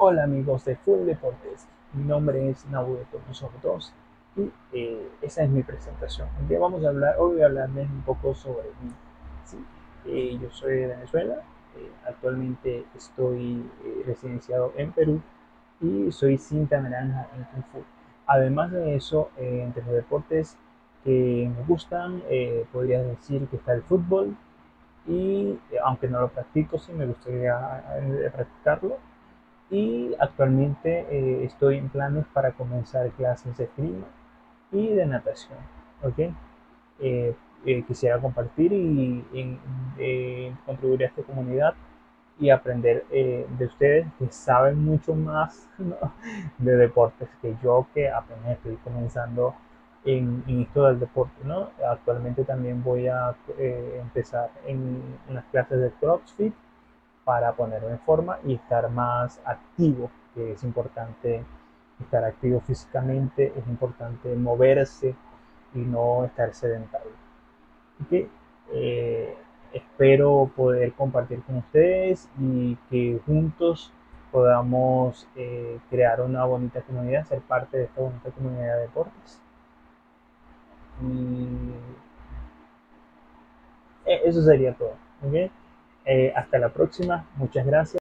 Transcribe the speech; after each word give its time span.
Hola 0.00 0.22
amigos 0.22 0.64
de 0.64 0.76
Full 0.76 1.06
Deportes, 1.06 1.66
mi 1.92 2.04
nombre 2.04 2.48
es 2.48 2.64
Nahuel 2.66 3.04
Tomoso 3.10 3.50
2 3.60 3.92
y 4.36 4.52
eh, 4.72 5.08
esa 5.22 5.42
es 5.42 5.50
mi 5.50 5.64
presentación. 5.64 6.28
Hoy 6.48 6.56
vamos 6.56 6.84
a 6.84 6.90
hablar, 6.90 7.16
hoy 7.18 7.32
voy 7.32 7.42
a 7.42 7.46
hablarles 7.46 7.90
un 7.90 8.02
poco 8.02 8.32
sobre 8.32 8.68
mí. 8.80 8.92
¿sí? 9.44 9.58
Eh, 10.06 10.38
yo 10.40 10.52
soy 10.52 10.76
de 10.76 10.86
Venezuela, 10.86 11.42
eh, 11.76 11.90
actualmente 12.06 12.84
estoy 12.94 13.68
eh, 13.84 14.02
residenciado 14.06 14.72
en 14.76 14.92
Perú 14.92 15.20
y 15.80 16.12
soy 16.12 16.38
cinta 16.38 16.80
naranja 16.80 17.26
en 17.36 17.42
Kung 17.42 17.64
Fu. 17.72 17.82
Además 18.28 18.70
de 18.70 18.94
eso, 18.94 19.30
eh, 19.36 19.62
entre 19.64 19.82
los 19.82 19.94
deportes 19.94 20.56
que 21.02 21.50
me 21.58 21.64
gustan, 21.64 22.22
eh, 22.28 22.64
podría 22.72 23.02
decir 23.02 23.48
que 23.48 23.56
está 23.56 23.72
el 23.72 23.82
fútbol 23.82 24.36
y 25.08 25.58
aunque 25.84 26.06
no 26.06 26.20
lo 26.20 26.28
practico, 26.28 26.78
sí 26.78 26.92
me 26.92 27.04
gustaría 27.04 27.82
practicarlo 28.32 28.98
y 29.70 30.14
actualmente 30.18 31.06
eh, 31.10 31.44
estoy 31.44 31.76
en 31.78 31.88
planes 31.88 32.24
para 32.32 32.52
comenzar 32.52 33.10
clases 33.10 33.56
de 33.56 33.64
esgrima 33.64 34.06
y 34.72 34.88
de 34.88 35.06
natación. 35.06 35.58
¿ok? 36.02 36.18
Eh, 37.00 37.34
eh, 37.66 37.82
quisiera 37.86 38.20
compartir 38.20 38.72
y, 38.72 39.24
y 39.32 39.58
eh, 39.98 40.54
contribuir 40.64 41.04
a 41.04 41.06
esta 41.06 41.22
comunidad 41.22 41.74
y 42.40 42.50
aprender 42.50 43.04
eh, 43.10 43.46
de 43.58 43.66
ustedes 43.66 44.06
que 44.18 44.30
saben 44.30 44.84
mucho 44.84 45.14
más 45.14 45.68
¿no? 45.78 45.96
de 46.58 46.76
deportes 46.76 47.28
que 47.42 47.56
yo 47.62 47.86
que 47.92 48.08
apenas 48.08 48.52
estoy 48.52 48.76
comenzando 48.76 49.54
en, 50.04 50.44
en, 50.46 50.62
esto 50.62 50.84
del 50.84 51.00
deporte. 51.00 51.42
¿no? 51.44 51.70
Actualmente 51.90 52.44
también 52.44 52.82
voy 52.82 53.08
a 53.08 53.34
eh, 53.58 53.98
empezar 54.00 54.50
en 54.66 55.02
unas 55.28 55.44
clases 55.46 55.80
de 55.80 55.90
CrossFit 56.00 56.54
para 57.28 57.52
ponerme 57.52 57.90
en 57.90 57.98
forma 57.98 58.38
y 58.42 58.54
estar 58.54 58.88
más 58.88 59.38
activo, 59.44 60.10
que 60.34 60.52
es 60.52 60.64
importante 60.64 61.44
estar 62.00 62.24
activo 62.24 62.58
físicamente, 62.60 63.52
es 63.54 63.68
importante 63.68 64.34
moverse 64.34 65.14
y 65.74 65.78
no 65.80 66.24
estar 66.24 66.54
sedentario. 66.54 67.12
¿Okay? 68.02 68.30
Eh, 68.72 69.36
espero 69.74 70.50
poder 70.56 70.94
compartir 70.94 71.42
con 71.42 71.56
ustedes 71.56 72.30
y 72.38 72.76
que 72.88 73.20
juntos 73.26 73.92
podamos 74.32 75.28
eh, 75.36 75.78
crear 75.90 76.22
una 76.22 76.46
bonita 76.46 76.80
comunidad, 76.80 77.26
ser 77.26 77.42
parte 77.42 77.76
de 77.76 77.84
esta 77.84 78.00
bonita 78.00 78.30
comunidad 78.30 78.76
de 78.76 78.80
deportes. 78.80 79.42
Y 81.02 81.72
eh, 84.06 84.22
eso 84.24 84.40
sería 84.40 84.72
todo. 84.72 84.94
¿okay? 85.26 85.50
Eh, 86.10 86.32
hasta 86.34 86.58
la 86.58 86.70
próxima, 86.70 87.26
muchas 87.36 87.66
gracias. 87.66 87.96